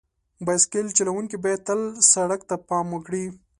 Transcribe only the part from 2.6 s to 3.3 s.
پام وکړي.